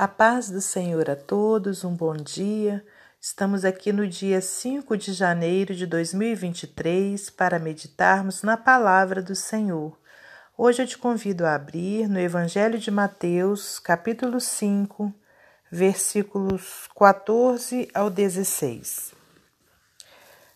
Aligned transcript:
A 0.00 0.08
paz 0.08 0.48
do 0.48 0.62
Senhor 0.62 1.10
a 1.10 1.14
todos, 1.14 1.84
um 1.84 1.94
bom 1.94 2.16
dia. 2.16 2.82
Estamos 3.20 3.66
aqui 3.66 3.92
no 3.92 4.08
dia 4.08 4.40
5 4.40 4.96
de 4.96 5.12
janeiro 5.12 5.74
de 5.74 5.84
2023 5.84 7.28
para 7.28 7.58
meditarmos 7.58 8.42
na 8.42 8.56
palavra 8.56 9.20
do 9.20 9.34
Senhor. 9.34 9.94
Hoje 10.56 10.82
eu 10.82 10.86
te 10.86 10.96
convido 10.96 11.44
a 11.44 11.54
abrir 11.54 12.08
no 12.08 12.18
Evangelho 12.18 12.78
de 12.78 12.90
Mateus, 12.90 13.78
capítulo 13.78 14.40
5, 14.40 15.12
versículos 15.70 16.88
14 16.98 17.90
ao 17.92 18.08
16. 18.08 19.12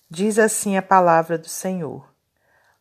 Diz 0.09 0.39
assim 0.39 0.79
a 0.79 0.83
palavra 0.83 1.37
do 1.37 1.51
Senhor: 1.51 2.09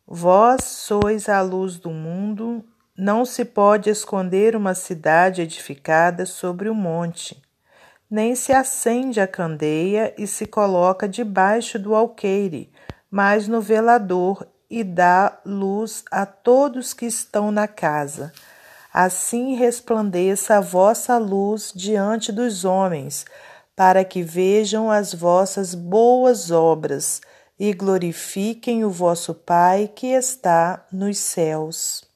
Vós 0.08 0.64
sois 0.64 1.28
a 1.28 1.42
luz 1.42 1.78
do 1.78 1.90
mundo, 1.90 2.64
não 2.98 3.26
se 3.26 3.44
pode 3.44 3.90
esconder 3.90 4.56
uma 4.56 4.76
cidade 4.76 5.42
edificada 5.42 6.26
sobre 6.26 6.70
o 6.70 6.74
um 6.74 6.76
monte, 6.76 7.42
nem 8.10 8.36
se 8.36 8.54
acende 8.54 9.20
a 9.20 9.28
candeia 9.28 10.14
e 10.18 10.28
se 10.28 10.46
coloca 10.46 11.10
debaixo 11.10 11.80
do 11.80 11.96
alqueire, 11.96 12.72
mas 13.10 13.48
no 13.48 13.60
velador 13.60 14.48
e 14.70 14.84
dá 14.84 15.40
luz 15.44 16.04
a 16.12 16.26
todos 16.26 16.94
que 16.94 17.06
estão 17.06 17.52
na 17.52 17.68
casa. 17.68 18.32
Assim 18.94 19.56
resplandeça 19.56 20.58
a 20.58 20.62
vossa 20.62 21.18
luz 21.18 21.72
diante 21.76 22.32
dos 22.32 22.64
homens, 22.64 23.26
para 23.76 24.06
que 24.06 24.22
vejam 24.22 24.92
as 24.92 25.14
vossas 25.16 25.74
boas 25.74 26.52
obras 26.52 27.22
e 27.60 27.74
glorifiquem 27.74 28.86
o 28.86 28.92
vosso 28.92 29.34
Pai 29.34 29.90
que 29.96 30.08
está 30.08 30.86
nos 30.92 31.18
céus. 31.18 32.13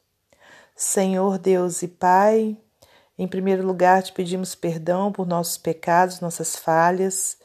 Senhor 0.78 1.40
Deus 1.40 1.82
e 1.82 1.88
Pai, 1.88 2.56
em 3.18 3.28
primeiro 3.28 3.66
lugar 3.66 4.04
te 4.04 4.14
pedimos 4.14 4.54
perdão 4.54 5.12
por 5.12 5.26
nossos 5.26 5.58
pecados, 5.58 6.20
nossas 6.20 6.56
falhas 6.56 7.36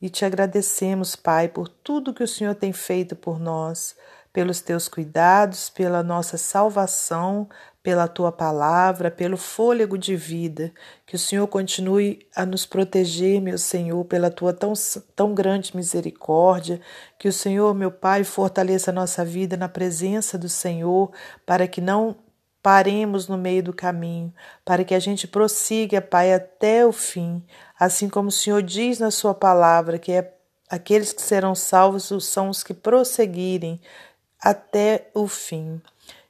e 0.00 0.10
te 0.10 0.24
agradecemos, 0.24 1.14
Pai, 1.14 1.46
por 1.46 1.68
tudo 1.68 2.12
que 2.12 2.24
o 2.24 2.28
Senhor 2.28 2.56
tem 2.56 2.72
feito 2.72 3.14
por 3.14 3.38
nós, 3.38 3.94
pelos 4.32 4.60
teus 4.60 4.88
cuidados, 4.88 5.70
pela 5.70 6.02
nossa 6.02 6.36
salvação, 6.36 7.48
pela 7.84 8.08
tua 8.08 8.32
palavra, 8.32 9.12
pelo 9.12 9.36
fôlego 9.36 9.96
de 9.96 10.16
vida. 10.16 10.72
Que 11.06 11.14
o 11.14 11.18
Senhor 11.18 11.46
continue 11.46 12.26
a 12.34 12.44
nos 12.44 12.66
proteger, 12.66 13.40
meu 13.40 13.58
Senhor, 13.58 14.04
pela 14.06 14.28
tua 14.28 14.52
tão, 14.52 14.72
tão 15.14 15.34
grande 15.34 15.76
misericórdia. 15.76 16.80
Que 17.16 17.28
o 17.28 17.32
Senhor, 17.32 17.72
meu 17.74 17.92
Pai, 17.92 18.24
fortaleça 18.24 18.90
a 18.90 18.94
nossa 18.94 19.24
vida 19.24 19.56
na 19.56 19.68
presença 19.68 20.36
do 20.36 20.48
Senhor, 20.48 21.12
para 21.46 21.68
que 21.68 21.80
não 21.80 22.16
paremos 22.62 23.26
no 23.26 23.36
meio 23.36 23.62
do 23.62 23.72
caminho, 23.72 24.32
para 24.64 24.84
que 24.84 24.94
a 24.94 25.00
gente 25.00 25.26
prossiga, 25.26 26.00
Pai, 26.00 26.32
até 26.32 26.86
o 26.86 26.92
fim, 26.92 27.44
assim 27.78 28.08
como 28.08 28.28
o 28.28 28.32
Senhor 28.32 28.62
diz 28.62 29.00
na 29.00 29.10
Sua 29.10 29.34
palavra, 29.34 29.98
que 29.98 30.12
é 30.12 30.32
aqueles 30.70 31.12
que 31.12 31.20
serão 31.20 31.54
salvos 31.54 32.10
são 32.24 32.48
os 32.48 32.62
que 32.62 32.72
prosseguirem 32.72 33.80
até 34.40 35.10
o 35.12 35.26
fim. 35.26 35.82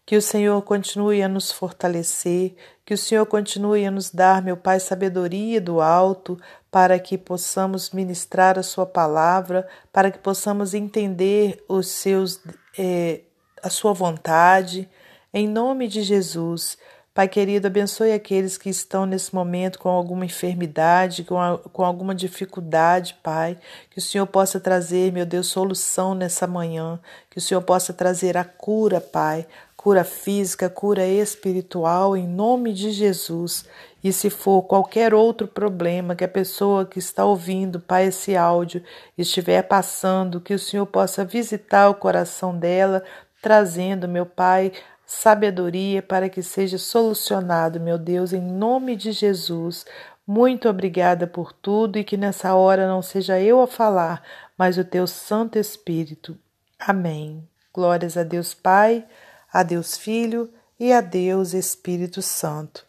Que 0.04 0.16
o 0.16 0.22
Senhor 0.22 0.60
continue 0.62 1.22
a 1.22 1.28
nos 1.28 1.52
fortalecer, 1.52 2.56
que 2.84 2.92
o 2.92 2.98
Senhor 2.98 3.24
continue 3.26 3.86
a 3.86 3.90
nos 3.90 4.10
dar, 4.10 4.42
meu 4.42 4.56
Pai, 4.56 4.80
sabedoria 4.80 5.60
do 5.60 5.80
alto, 5.80 6.36
para 6.70 6.98
que 6.98 7.16
possamos 7.16 7.90
ministrar 7.90 8.58
a 8.58 8.62
Sua 8.62 8.86
palavra, 8.86 9.68
para 9.92 10.10
que 10.10 10.18
possamos 10.18 10.74
entender 10.74 11.62
os 11.68 11.88
seus, 11.88 12.40
eh, 12.76 13.20
a 13.62 13.70
Sua 13.70 13.92
vontade 13.92 14.90
em 15.32 15.48
nome 15.48 15.88
de 15.88 16.02
Jesus, 16.02 16.76
Pai 17.14 17.28
querido, 17.28 17.66
abençoe 17.66 18.10
aqueles 18.10 18.56
que 18.56 18.70
estão 18.70 19.04
nesse 19.04 19.34
momento 19.34 19.78
com 19.78 19.90
alguma 19.90 20.24
enfermidade, 20.24 21.24
com, 21.24 21.38
a, 21.38 21.58
com 21.58 21.84
alguma 21.84 22.14
dificuldade, 22.14 23.18
Pai. 23.22 23.58
Que 23.90 23.98
o 23.98 24.00
Senhor 24.00 24.26
possa 24.26 24.58
trazer, 24.58 25.12
meu 25.12 25.26
Deus, 25.26 25.48
solução 25.48 26.14
nessa 26.14 26.46
manhã. 26.46 26.98
Que 27.28 27.36
o 27.36 27.40
Senhor 27.40 27.60
possa 27.60 27.92
trazer 27.92 28.38
a 28.38 28.44
cura, 28.44 28.98
Pai. 28.98 29.46
Cura 29.76 30.04
física, 30.04 30.70
cura 30.70 31.06
espiritual, 31.06 32.16
em 32.16 32.26
nome 32.26 32.72
de 32.72 32.90
Jesus. 32.90 33.66
E 34.02 34.10
se 34.10 34.30
for 34.30 34.62
qualquer 34.62 35.12
outro 35.12 35.46
problema 35.46 36.16
que 36.16 36.24
a 36.24 36.28
pessoa 36.28 36.86
que 36.86 36.98
está 36.98 37.26
ouvindo, 37.26 37.78
Pai, 37.78 38.06
esse 38.06 38.34
áudio 38.34 38.82
estiver 39.18 39.60
passando, 39.64 40.40
que 40.40 40.54
o 40.54 40.58
Senhor 40.58 40.86
possa 40.86 41.26
visitar 41.26 41.90
o 41.90 41.94
coração 41.94 42.56
dela, 42.56 43.04
trazendo, 43.42 44.08
meu 44.08 44.24
Pai, 44.24 44.72
sabedoria 45.12 46.02
para 46.02 46.28
que 46.28 46.42
seja 46.42 46.78
solucionado, 46.78 47.78
meu 47.78 47.98
Deus, 47.98 48.32
em 48.32 48.40
nome 48.40 48.96
de 48.96 49.12
Jesus. 49.12 49.84
Muito 50.26 50.68
obrigada 50.68 51.26
por 51.26 51.52
tudo 51.52 51.98
e 51.98 52.04
que 52.04 52.16
nessa 52.16 52.54
hora 52.54 52.88
não 52.88 53.02
seja 53.02 53.38
eu 53.38 53.60
a 53.60 53.66
falar, 53.66 54.22
mas 54.56 54.78
o 54.78 54.84
teu 54.84 55.06
Santo 55.06 55.58
Espírito. 55.58 56.36
Amém. 56.78 57.46
Glórias 57.74 58.16
a 58.16 58.22
Deus 58.22 58.54
Pai, 58.54 59.04
a 59.52 59.62
Deus 59.62 59.98
Filho 59.98 60.50
e 60.80 60.92
a 60.92 61.02
Deus 61.02 61.52
Espírito 61.52 62.22
Santo. 62.22 62.86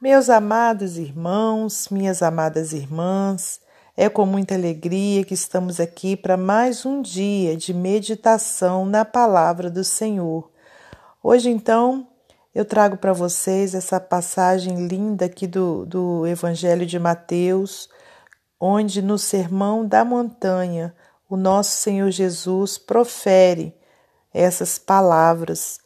Meus 0.00 0.30
amados 0.30 0.96
irmãos, 0.96 1.88
minhas 1.90 2.22
amadas 2.22 2.72
irmãs, 2.72 3.60
é 3.96 4.08
com 4.08 4.24
muita 4.24 4.54
alegria 4.54 5.24
que 5.24 5.34
estamos 5.34 5.80
aqui 5.80 6.16
para 6.16 6.36
mais 6.36 6.86
um 6.86 7.02
dia 7.02 7.56
de 7.56 7.74
meditação 7.74 8.86
na 8.86 9.04
palavra 9.04 9.68
do 9.68 9.82
Senhor. 9.82 10.54
Hoje, 11.28 11.50
então, 11.50 12.06
eu 12.54 12.64
trago 12.64 12.96
para 12.96 13.12
vocês 13.12 13.74
essa 13.74 13.98
passagem 13.98 14.86
linda 14.86 15.24
aqui 15.24 15.44
do, 15.44 15.84
do 15.84 16.24
Evangelho 16.24 16.86
de 16.86 17.00
Mateus, 17.00 17.88
onde 18.60 19.02
no 19.02 19.18
Sermão 19.18 19.84
da 19.84 20.04
Montanha 20.04 20.94
o 21.28 21.36
nosso 21.36 21.78
Senhor 21.78 22.12
Jesus 22.12 22.78
profere 22.78 23.74
essas 24.32 24.78
palavras. 24.78 25.80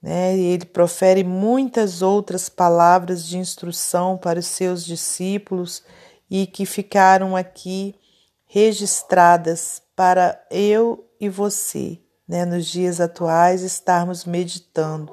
Né? 0.00 0.38
Ele 0.38 0.64
profere 0.64 1.24
muitas 1.24 2.00
outras 2.00 2.48
palavras 2.48 3.26
de 3.26 3.38
instrução 3.38 4.16
para 4.16 4.38
os 4.38 4.46
seus 4.46 4.84
discípulos 4.84 5.82
e 6.30 6.46
que 6.46 6.64
ficaram 6.64 7.34
aqui 7.34 7.96
registradas 8.44 9.82
para 9.96 10.40
eu 10.48 11.10
e 11.18 11.28
você 11.28 12.05
né, 12.28 12.44
nos 12.44 12.66
dias 12.66 13.00
atuais, 13.00 13.62
estarmos 13.62 14.24
meditando. 14.24 15.12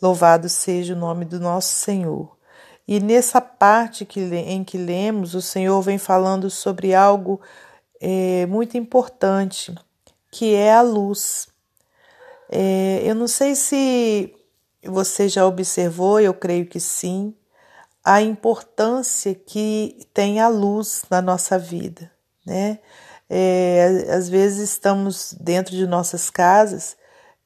Louvado 0.00 0.48
seja 0.48 0.94
o 0.94 0.98
nome 0.98 1.24
do 1.24 1.38
nosso 1.38 1.74
Senhor. 1.74 2.36
E 2.88 2.98
nessa 2.98 3.40
parte 3.40 4.04
que, 4.04 4.20
em 4.20 4.64
que 4.64 4.76
lemos, 4.76 5.34
o 5.34 5.42
Senhor 5.42 5.80
vem 5.80 5.98
falando 5.98 6.50
sobre 6.50 6.94
algo 6.94 7.40
é, 8.00 8.46
muito 8.46 8.76
importante, 8.76 9.74
que 10.30 10.54
é 10.54 10.72
a 10.72 10.82
luz. 10.82 11.48
É, 12.50 13.02
eu 13.04 13.14
não 13.14 13.28
sei 13.28 13.54
se 13.54 14.34
você 14.84 15.28
já 15.28 15.46
observou, 15.46 16.18
eu 16.18 16.34
creio 16.34 16.66
que 16.66 16.80
sim, 16.80 17.34
a 18.04 18.22
importância 18.22 19.34
que 19.34 20.06
tem 20.12 20.40
a 20.40 20.48
luz 20.48 21.04
na 21.10 21.20
nossa 21.20 21.58
vida, 21.58 22.10
né? 22.44 22.78
É, 23.32 24.08
às 24.10 24.28
vezes 24.28 24.70
estamos 24.70 25.36
dentro 25.38 25.76
de 25.76 25.86
nossas 25.86 26.28
casas 26.28 26.96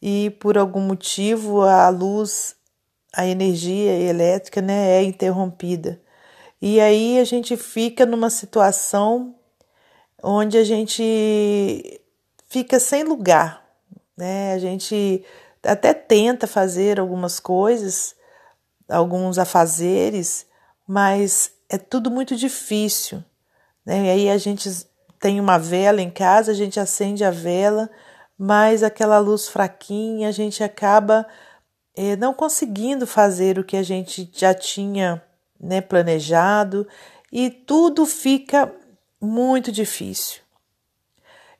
e 0.00 0.30
por 0.40 0.56
algum 0.56 0.80
motivo 0.80 1.60
a 1.60 1.90
luz, 1.90 2.56
a 3.12 3.26
energia 3.26 3.92
elétrica 3.92 4.62
né, 4.62 4.92
é 4.92 5.02
interrompida. 5.02 6.00
E 6.60 6.80
aí 6.80 7.18
a 7.18 7.24
gente 7.24 7.54
fica 7.58 8.06
numa 8.06 8.30
situação 8.30 9.34
onde 10.22 10.56
a 10.56 10.64
gente 10.64 12.00
fica 12.48 12.80
sem 12.80 13.04
lugar, 13.04 13.62
né? 14.16 14.54
A 14.54 14.58
gente 14.58 15.22
até 15.62 15.92
tenta 15.92 16.46
fazer 16.46 16.98
algumas 16.98 17.38
coisas, 17.38 18.16
alguns 18.88 19.38
afazeres, 19.38 20.46
mas 20.86 21.52
é 21.68 21.76
tudo 21.76 22.10
muito 22.10 22.34
difícil, 22.36 23.22
né? 23.84 24.06
E 24.06 24.10
aí 24.10 24.30
a 24.30 24.38
gente 24.38 24.70
tem 25.18 25.40
uma 25.40 25.58
vela 25.58 26.00
em 26.00 26.10
casa, 26.10 26.52
a 26.52 26.54
gente 26.54 26.78
acende 26.78 27.24
a 27.24 27.30
vela, 27.30 27.90
mas 28.38 28.82
aquela 28.82 29.18
luz 29.18 29.48
fraquinha, 29.48 30.28
a 30.28 30.32
gente 30.32 30.62
acaba 30.62 31.26
eh, 31.96 32.16
não 32.16 32.34
conseguindo 32.34 33.06
fazer 33.06 33.58
o 33.58 33.64
que 33.64 33.76
a 33.76 33.82
gente 33.82 34.28
já 34.32 34.52
tinha 34.52 35.22
né, 35.60 35.80
planejado 35.80 36.86
e 37.32 37.50
tudo 37.50 38.04
fica 38.06 38.72
muito 39.20 39.72
difícil. 39.72 40.42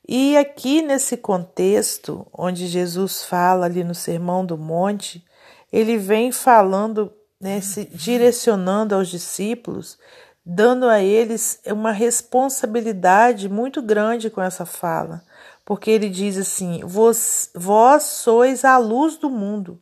E 0.07 0.37
aqui 0.37 0.83
nesse 0.83 1.17
contexto, 1.17 2.27
onde 2.33 2.67
Jesus 2.67 3.25
fala 3.25 3.65
ali 3.65 3.83
no 3.83 3.95
Sermão 3.95 4.45
do 4.45 4.59
Monte, 4.59 5.25
ele 5.73 5.97
vem 5.97 6.31
falando, 6.31 7.11
né, 7.41 7.61
se 7.61 7.87
direcionando 7.87 8.95
aos 8.95 9.09
discípulos 9.09 9.99
dando 10.45 10.89
a 10.89 11.01
eles 11.01 11.61
uma 11.67 11.93
responsabilidade 11.93 13.49
muito 13.49 13.81
grande 13.83 14.31
com 14.31 14.43
essa 14.43 14.67
fala, 14.67 15.23
porque 15.65 15.91
ele 15.91 16.09
diz 16.09 16.37
assim: 16.37 16.81
vós, 16.85 17.51
vós 17.55 18.03
sois 18.05 18.65
a 18.65 18.77
luz 18.79 19.17
do 19.17 19.31
mundo. 19.31 19.81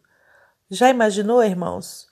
Já 0.71 0.89
imaginou, 0.89 1.43
irmãos? 1.43 2.11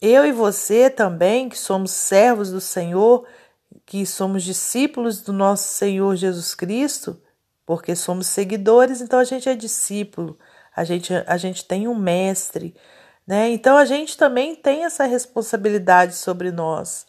eu 0.00 0.24
e 0.24 0.32
você 0.32 0.88
também, 0.88 1.48
que 1.48 1.58
somos 1.58 1.90
servos 1.90 2.50
do 2.50 2.60
Senhor, 2.60 3.26
que 3.84 4.06
somos 4.06 4.42
discípulos 4.42 5.20
do 5.20 5.32
nosso 5.32 5.74
Senhor 5.74 6.16
Jesus 6.16 6.54
Cristo, 6.54 7.20
porque 7.66 7.94
somos 7.94 8.26
seguidores, 8.26 9.00
então 9.00 9.18
a 9.18 9.24
gente 9.24 9.48
é 9.48 9.54
discípulo, 9.54 10.38
a 10.74 10.84
gente, 10.84 11.12
a 11.26 11.36
gente 11.36 11.64
tem 11.64 11.86
um 11.86 11.94
mestre, 11.94 12.74
né? 13.26 13.50
Então 13.50 13.76
a 13.76 13.84
gente 13.84 14.16
também 14.16 14.56
tem 14.56 14.84
essa 14.84 15.04
responsabilidade 15.04 16.14
sobre 16.14 16.50
nós, 16.50 17.06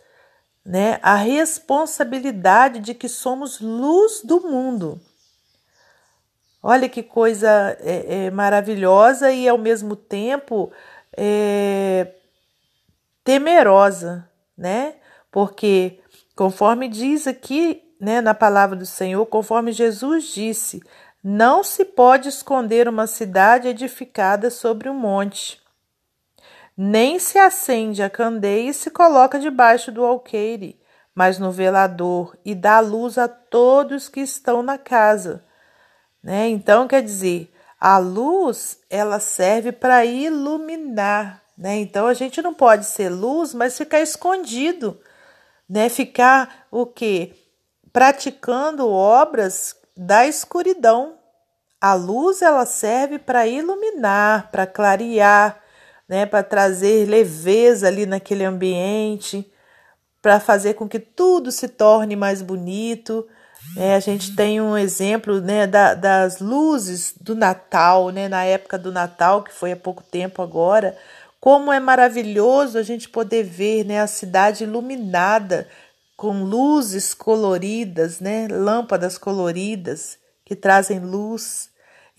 né? 0.66 1.00
A 1.02 1.16
responsabilidade 1.16 2.80
de 2.80 2.94
que 2.94 3.10
somos 3.10 3.60
luz 3.60 4.22
do 4.24 4.42
mundo. 4.42 5.02
Olha 6.64 6.88
que 6.88 7.02
coisa 7.02 7.76
é, 7.80 8.26
é 8.26 8.32
maravilhosa 8.32 9.32
e 9.32 9.48
ao 9.48 9.58
mesmo 9.58 9.96
tempo 9.96 10.72
é, 11.18 12.14
temerosa, 13.24 14.30
né? 14.56 14.96
Porque 15.32 16.00
conforme 16.36 16.88
diz 16.88 17.26
aqui, 17.26 17.82
né, 18.00 18.22
na 18.22 18.34
palavra 18.34 18.76
do 18.76 18.86
Senhor, 18.86 19.26
conforme 19.26 19.72
Jesus 19.72 20.26
disse, 20.26 20.82
não 21.24 21.64
se 21.64 21.86
pode 21.86 22.30
esconder 22.30 22.88
uma 22.88 23.06
cidade 23.06 23.68
edificada 23.68 24.50
sobre 24.50 24.90
um 24.90 24.94
monte. 24.94 25.61
Nem 26.76 27.20
se 27.20 27.38
acende 27.38 28.02
a 28.02 28.10
candeia 28.10 28.70
e 28.70 28.74
se 28.74 28.90
coloca 28.90 29.40
debaixo 29.40 29.92
do 29.92 30.04
alqueire, 30.06 30.80
mas 31.14 31.38
no 31.38 31.52
velador 31.52 32.38
e 32.46 32.56
dá 32.56 32.80
luz 32.80 33.18
a 33.18 33.28
todos 33.28 34.08
que 34.08 34.22
estão 34.22 34.64
na 34.64 34.78
casa. 34.78 35.44
Né? 36.24 36.50
Então, 36.50 36.88
quer 36.88 37.02
dizer, 37.02 37.54
a 37.80 37.98
luz 37.98 38.80
ela 38.90 39.20
serve 39.20 39.72
para 39.72 40.06
iluminar. 40.06 41.42
Né? 41.58 41.78
Então, 41.78 42.08
a 42.08 42.14
gente 42.14 42.42
não 42.42 42.54
pode 42.54 42.86
ser 42.86 43.10
luz, 43.10 43.54
mas 43.54 43.78
ficar 43.78 44.00
escondido. 44.00 45.00
Né? 45.70 45.90
Ficar 45.90 46.68
o 46.72 46.86
quê? 46.86 47.34
Praticando 47.92 48.90
obras 48.90 49.76
da 49.96 50.26
escuridão. 50.26 51.18
A 51.80 51.94
luz 51.94 52.42
ela 52.42 52.66
serve 52.66 53.18
para 53.20 53.48
iluminar, 53.48 54.52
para 54.52 54.68
clarear, 54.68 55.61
né, 56.12 56.26
para 56.26 56.44
trazer 56.44 57.08
leveza 57.08 57.88
ali 57.88 58.06
naquele 58.06 58.44
ambiente, 58.44 59.50
para 60.22 60.42
fazer 60.42 60.74
com 60.74 60.86
que 60.86 61.00
tudo 61.00 61.54
se 61.54 61.70
torne 61.70 62.18
mais 62.18 62.42
bonito. 62.42 63.26
É, 63.78 63.96
a 63.96 64.00
gente 64.02 64.36
tem 64.36 64.60
um 64.60 64.78
exemplo 64.78 65.40
né, 65.40 65.66
da, 65.66 65.94
das 65.94 66.42
luzes 66.42 67.14
do 67.22 67.34
Natal, 67.34 68.10
né, 68.10 68.28
na 68.28 68.44
época 68.44 68.78
do 68.78 68.92
Natal, 68.92 69.42
que 69.42 69.54
foi 69.54 69.72
há 69.72 69.78
pouco 69.78 70.04
tempo 70.04 70.42
agora. 70.42 70.98
Como 71.40 71.72
é 71.72 71.80
maravilhoso 71.80 72.78
a 72.78 72.84
gente 72.84 73.08
poder 73.08 73.44
ver 73.44 73.86
né, 73.86 74.02
a 74.02 74.08
cidade 74.08 74.66
iluminada 74.66 75.66
com 76.18 76.44
luzes 76.44 77.14
coloridas, 77.14 78.20
né, 78.20 78.50
lâmpadas 78.52 79.18
coloridas 79.18 80.18
que 80.44 80.58
trazem 80.58 81.00
luz. 81.00 81.70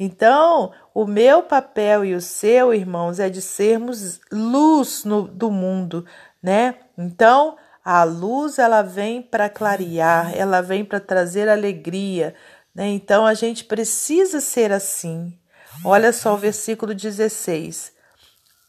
Então, 0.05 0.73
o 0.93 1.07
meu 1.07 1.45
papel 1.45 2.05
e 2.05 2.13
o 2.13 2.21
seu, 2.21 2.75
irmãos, 2.75 3.21
é 3.21 3.31
de 3.31 3.41
sermos 3.41 4.21
luz 4.33 5.05
no, 5.05 5.29
do 5.29 5.49
mundo, 5.49 6.05
né? 6.43 6.75
Então, 6.99 7.57
a 7.85 8.03
luz 8.03 8.59
ela 8.59 8.83
vem 8.83 9.23
para 9.23 9.49
clarear, 9.49 10.37
ela 10.37 10.61
vem 10.61 10.85
para 10.85 10.99
trazer 10.99 11.49
alegria, 11.49 12.35
né? 12.75 12.89
Então, 12.89 13.25
a 13.25 13.33
gente 13.33 13.63
precisa 13.63 14.41
ser 14.41 14.73
assim. 14.73 15.39
Olha 15.85 16.13
só 16.13 16.35
o 16.35 16.37
versículo 16.39 16.93
16. 16.97 17.93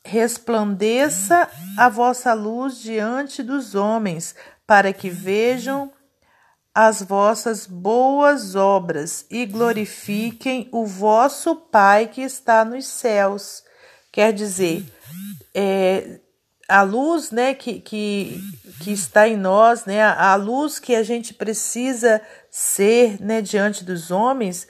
Resplandeça 0.06 1.50
a 1.76 1.90
vossa 1.90 2.32
luz 2.36 2.78
diante 2.78 3.42
dos 3.42 3.74
homens, 3.74 4.36
para 4.68 4.94
que 4.94 5.10
vejam 5.10 5.92
as 6.74 7.04
vossas 7.04 7.68
boas 7.68 8.56
obras 8.56 9.26
e 9.30 9.46
glorifiquem 9.46 10.68
o 10.72 10.86
vosso 10.86 11.56
Pai 11.56 12.08
que 12.08 12.22
está 12.22 12.66
nos 12.66 12.88
céus. 12.88 13.64
Quer 14.12 14.34
dizer, 14.34 14.84
é, 15.54 16.20
a 16.68 16.82
luz 16.82 17.30
né, 17.30 17.54
que, 17.54 17.80
que, 17.80 18.42
que 18.82 18.92
está 18.92 19.28
em 19.28 19.38
nós, 19.38 19.86
né, 19.86 20.04
a 20.04 20.34
luz 20.36 20.80
que 20.80 20.96
a 20.96 21.04
gente 21.04 21.34
precisa 21.34 22.22
ser 22.50 23.22
né, 23.22 23.42
diante 23.42 23.84
dos 23.84 24.10
homens, 24.10 24.68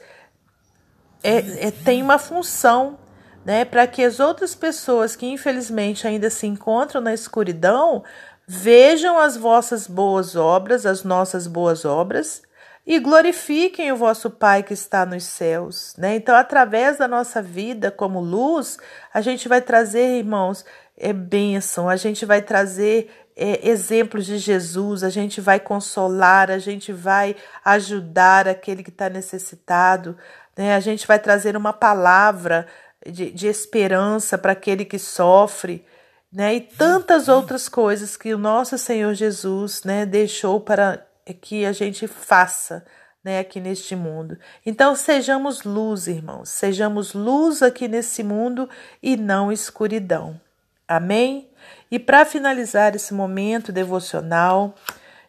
é, 1.24 1.68
é 1.68 1.72
tem 1.72 2.02
uma 2.02 2.18
função 2.18 3.00
né, 3.46 3.64
para 3.64 3.88
que 3.88 4.04
as 4.04 4.20
outras 4.20 4.54
pessoas 4.56 5.16
que 5.16 5.26
infelizmente 5.26 6.06
ainda 6.06 6.30
se 6.30 6.48
encontram 6.48 7.00
na 7.00 7.14
escuridão 7.14 8.04
Vejam 8.48 9.18
as 9.18 9.38
vossas 9.38 9.88
boas 9.88 10.36
obras, 10.36 10.86
as 10.86 11.04
nossas 11.04 11.48
boas 11.48 11.86
obras, 11.86 12.42
e 12.86 13.00
glorifiquem 13.00 13.92
o 13.92 13.96
vosso 13.96 14.30
Pai 14.30 14.62
que 14.62 14.74
está 14.74 15.06
nos 15.06 15.24
céus. 15.24 15.96
Né? 15.98 16.16
Então, 16.16 16.36
através 16.36 16.98
da 16.98 17.08
nossa 17.08 17.42
vida 17.42 17.90
como 17.90 18.20
luz, 18.20 18.78
a 19.14 19.22
gente 19.22 19.48
vai 19.48 19.62
trazer, 19.62 20.18
irmãos, 20.18 20.66
é 20.98 21.14
bênção, 21.14 21.88
a 21.88 21.96
gente 21.96 22.26
vai 22.26 22.42
trazer 22.42 23.10
é, 23.36 23.68
exemplos 23.68 24.26
de 24.26 24.38
Jesus, 24.38 25.04
a 25.04 25.10
gente 25.10 25.40
vai 25.40 25.60
consolar, 25.60 26.52
a 26.52 26.60
gente 26.60 26.92
vai 26.92 27.36
ajudar 27.64 28.48
aquele 28.48 28.84
que 28.84 28.90
está 28.90 29.10
necessitado, 29.10 30.18
né? 30.56 30.76
a 30.76 30.80
gente 30.80 31.08
vai 31.08 31.18
trazer 31.18 31.56
uma 31.56 31.74
palavra 31.74 32.68
de, 33.06 33.32
de 33.32 33.48
esperança 33.48 34.38
para 34.38 34.52
aquele 34.52 34.86
que 34.86 35.00
sofre 35.00 35.86
né? 36.34 36.56
E 36.56 36.62
tantas 36.62 37.28
outras 37.28 37.70
coisas 37.70 38.18
que 38.18 38.34
o 38.34 38.40
nosso 38.40 38.76
Senhor 38.78 39.14
Jesus, 39.14 39.84
né, 39.84 40.04
deixou 40.06 40.60
para 40.60 41.06
que 41.40 41.64
a 41.64 41.72
gente 41.72 42.08
faça, 42.08 42.84
né, 43.24 43.40
aqui 43.40 43.62
neste 43.62 43.96
mundo. 43.96 44.38
Então 44.66 44.96
sejamos 44.96 45.64
luz, 45.64 46.08
irmãos, 46.08 46.50
sejamos 46.50 47.14
luz 47.14 47.62
aqui 47.62 47.88
nesse 47.88 48.24
mundo 48.24 48.68
e 49.02 49.16
não 49.16 49.52
escuridão. 49.52 50.42
Amém? 50.88 51.50
E 51.90 52.00
para 52.00 52.26
finalizar 52.26 52.96
esse 52.96 53.14
momento 53.14 53.72
devocional, 53.72 54.76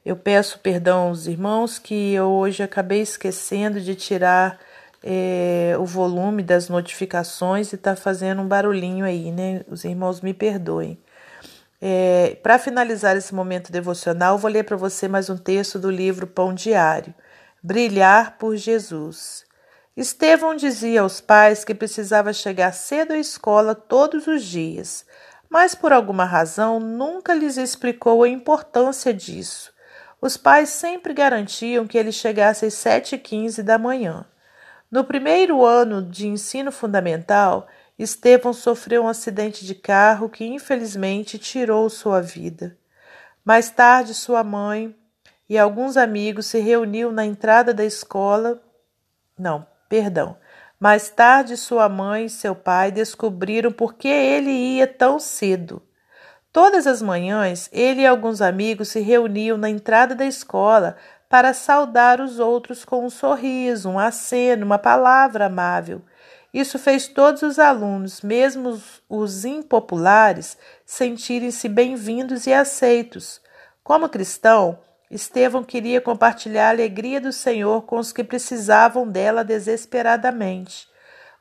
eu 0.05 0.17
peço 0.17 0.59
perdão 0.59 1.09
aos 1.09 1.27
irmãos 1.27 1.79
que 1.79 2.15
eu 2.15 2.31
hoje 2.31 2.63
acabei 2.63 3.03
esquecendo 3.03 3.81
de 3.81 3.95
tirar 3.95 4.59
é, 5.07 5.77
o 5.79 5.85
volume 5.85 6.43
das 6.43 6.71
notificações 6.71 7.71
e 7.73 7.75
está 7.75 7.95
fazendo 7.95 8.41
um 8.41 8.49
barulhinho 8.49 9.05
aí, 9.05 9.31
né? 9.31 9.63
Os 9.69 9.85
irmãos 9.85 10.23
me 10.23 10.33
perdoem. 10.33 10.99
É, 11.79 12.39
para 12.43 12.59
finalizar 12.59 13.15
esse 13.15 13.35
momento 13.35 13.71
devocional, 13.71 14.39
vou 14.39 14.51
ler 14.51 14.65
para 14.65 14.79
você 14.79 15.07
mais 15.07 15.29
um 15.29 15.37
texto 15.37 15.79
do 15.79 15.91
livro 15.91 16.27
Pão 16.27 16.55
Diário. 16.55 17.15
Brilhar 17.63 18.39
por 18.39 18.57
Jesus. 18.57 19.45
Estevão 19.95 20.57
dizia 20.57 21.03
aos 21.03 21.21
pais 21.21 21.67
que 21.67 21.75
precisava 21.75 22.33
chegar 22.33 22.73
cedo 22.73 23.13
à 23.13 23.19
escola 23.19 23.75
todos 23.75 24.27
os 24.27 24.43
dias, 24.43 25.05
mas 25.51 25.75
por 25.75 25.93
alguma 25.93 26.25
razão 26.25 26.81
nunca 26.81 27.35
lhes 27.35 27.59
explicou 27.59 28.23
a 28.23 28.29
importância 28.29 29.13
disso. 29.13 29.71
Os 30.19 30.39
pais 30.39 30.71
sempre 30.71 31.13
garantiam 31.13 31.87
que 31.87 31.99
ele 31.99 32.11
chegasse 32.11 32.65
às 32.65 32.73
sete 32.73 33.17
e 33.17 33.19
quinze 33.19 33.63
da 33.63 33.77
manhã. 33.77 34.25
No 34.95 35.03
primeiro 35.03 35.65
ano 35.65 36.01
de 36.01 36.29
ensino 36.29 36.71
fundamental, 36.71 37.67
Estevão 37.99 38.53
sofreu 38.53 39.03
um 39.03 39.09
acidente 39.09 39.67
de 39.67 39.75
carro 39.75 40.29
que 40.29 40.45
infelizmente 40.45 41.37
tirou 41.37 41.91
sua 41.91 42.23
vida. 42.23 42.79
Mais 43.45 43.69
tarde, 43.71 44.15
sua 44.15 44.45
mãe 44.45 44.95
e 45.49 45.59
alguns 45.59 45.97
amigos 45.97 46.47
se 46.47 46.61
reuniram 46.61 47.11
na 47.11 47.27
entrada 47.27 47.75
da 47.75 47.85
escola. 47.85 48.63
Não, 49.37 49.67
perdão. 49.89 50.37
Mais 50.79 51.09
tarde, 51.09 51.57
sua 51.57 51.89
mãe 51.89 52.27
e 52.27 52.31
seu 52.31 52.55
pai 52.55 52.93
descobriram 52.93 53.73
por 53.73 53.95
que 53.95 54.07
ele 54.07 54.53
ia 54.53 54.87
tão 54.87 55.19
cedo. 55.19 55.83
Todas 56.53 56.87
as 56.87 57.03
manhãs, 57.03 57.69
ele 57.73 58.03
e 58.03 58.07
alguns 58.07 58.41
amigos 58.41 58.91
se 58.91 59.01
reuniam 59.01 59.59
na 59.59 59.69
entrada 59.69 60.15
da 60.15 60.25
escola 60.25 60.97
para 61.35 61.53
saudar 61.53 62.21
os 62.21 62.39
outros 62.39 62.85
com 62.85 63.05
um 63.05 63.11
sorriso, 63.11 63.91
um 63.91 63.99
aceno, 63.99 64.65
uma 64.65 64.79
palavra 64.79 65.47
amável. 65.47 66.01
Isso 66.53 66.79
fez 66.79 67.09
todos 67.09 67.43
os 67.43 67.59
alunos, 67.59 68.23
mesmo 68.23 68.81
os 69.09 69.45
impopulares, 69.45 70.57
sentirem-se 70.87 71.69
bem-vindos 71.69 72.47
e 72.47 72.53
aceitos. 72.53 73.41
Como 73.83 74.09
cristão, 74.09 74.79
Estevão 75.11 75.65
queria 75.65 76.01
compartilhar 76.01 76.69
a 76.69 76.71
alegria 76.71 77.21
do 77.21 77.33
Senhor 77.33 77.83
com 77.83 77.99
os 77.99 78.13
que 78.13 78.23
precisavam 78.23 79.09
dela 79.09 79.43
desesperadamente. 79.43 80.87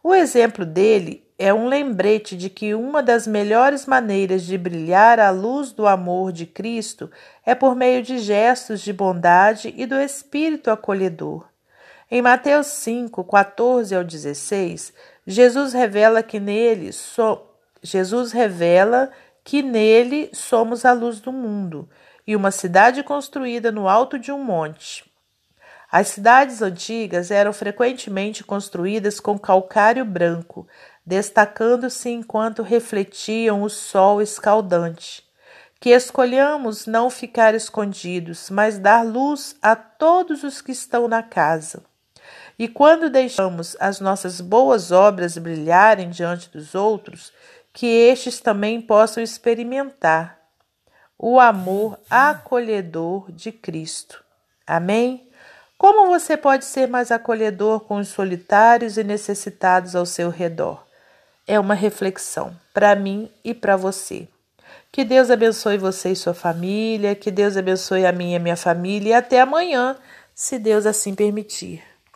O 0.03 0.15
exemplo 0.15 0.65
dele 0.65 1.22
é 1.37 1.53
um 1.53 1.67
lembrete 1.67 2.37
de 2.37 2.49
que 2.49 2.73
uma 2.73 3.01
das 3.01 3.25
melhores 3.25 3.85
maneiras 3.85 4.43
de 4.43 4.57
brilhar 4.57 5.19
a 5.19 5.29
luz 5.29 5.71
do 5.71 5.87
amor 5.87 6.31
de 6.31 6.45
Cristo 6.45 7.09
é 7.45 7.55
por 7.55 7.75
meio 7.75 8.03
de 8.03 8.19
gestos 8.19 8.81
de 8.81 8.93
bondade 8.93 9.73
e 9.75 9.85
do 9.85 9.95
espírito 9.95 10.69
acolhedor. 10.69 11.45
Em 12.09 12.21
Mateus 12.21 12.67
5, 12.67 13.23
14 13.23 13.95
ao 13.95 14.03
16, 14.03 14.93
Jesus 15.25 15.73
revela 15.73 16.21
que 16.21 16.39
nele 16.39 16.91
so... 16.91 17.41
Jesus 17.81 18.31
revela 18.31 19.11
que 19.43 19.61
nele 19.61 20.29
somos 20.33 20.85
a 20.85 20.93
luz 20.93 21.19
do 21.19 21.33
mundo 21.33 21.89
e 22.25 22.35
uma 22.35 22.51
cidade 22.51 23.03
construída 23.03 23.71
no 23.71 23.89
alto 23.89 24.17
de 24.17 24.31
um 24.31 24.41
monte. 24.41 25.11
As 25.91 26.07
cidades 26.07 26.61
antigas 26.61 27.29
eram 27.29 27.53
frequentemente 27.53 28.43
construídas 28.43 29.19
com 29.19 29.37
calcário 29.37 30.03
branco, 30.03 30.67
destacando-se 31.05 32.09
enquanto 32.09 32.61
refletiam 32.61 33.61
o 33.61 33.69
sol 33.69 34.21
escaldante. 34.21 35.23
Que 35.79 35.89
escolhamos 35.89 36.85
não 36.85 37.09
ficar 37.09 37.53
escondidos, 37.53 38.49
mas 38.49 38.79
dar 38.79 39.05
luz 39.05 39.55
a 39.61 39.75
todos 39.75 40.43
os 40.43 40.61
que 40.61 40.71
estão 40.71 41.07
na 41.07 41.21
casa. 41.21 41.83
E 42.57 42.67
quando 42.67 43.09
deixamos 43.09 43.75
as 43.79 43.99
nossas 43.99 44.39
boas 44.39 44.91
obras 44.91 45.37
brilharem 45.37 46.09
diante 46.09 46.49
dos 46.49 46.73
outros, 46.73 47.33
que 47.73 47.87
estes 47.87 48.39
também 48.39 48.79
possam 48.79 49.21
experimentar 49.21 50.39
o 51.17 51.39
amor 51.39 51.99
acolhedor 52.09 53.31
de 53.31 53.51
Cristo. 53.51 54.23
Amém? 54.65 55.29
Como 55.77 56.07
você 56.07 56.37
pode 56.37 56.63
ser 56.63 56.87
mais 56.87 57.11
acolhedor 57.11 57.81
com 57.81 57.97
os 57.97 58.07
solitários 58.07 58.97
e 58.97 59.03
necessitados 59.03 59.95
ao 59.95 60.05
seu 60.05 60.29
redor? 60.29 60.85
É 61.45 61.59
uma 61.59 61.73
reflexão 61.73 62.55
para 62.73 62.95
mim 62.95 63.29
e 63.43 63.53
para 63.53 63.75
você. 63.75 64.27
Que 64.91 65.03
Deus 65.03 65.29
abençoe 65.29 65.77
você 65.77 66.11
e 66.11 66.15
sua 66.15 66.33
família, 66.33 67.15
que 67.15 67.31
Deus 67.31 67.57
abençoe 67.57 68.05
a 68.05 68.11
minha 68.11 68.33
e 68.33 68.35
a 68.35 68.39
minha 68.39 68.55
família 68.55 69.09
e 69.09 69.13
até 69.13 69.41
amanhã, 69.41 69.97
se 70.33 70.57
Deus 70.57 70.85
assim 70.85 71.13
permitir. 71.13 71.83